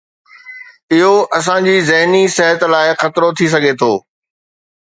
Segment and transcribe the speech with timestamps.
[0.95, 3.93] اهو اسان جي ذهني صحت لاء خطرو ٿي سگهي ٿو